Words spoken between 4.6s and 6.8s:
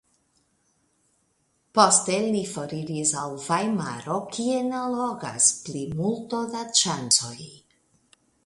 allogas plimulto da